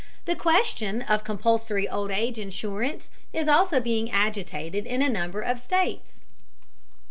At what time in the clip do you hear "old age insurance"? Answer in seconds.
1.87-3.11